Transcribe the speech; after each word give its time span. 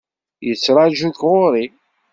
Yettraju-k 0.47 1.19
ɣur-i. 1.29 1.65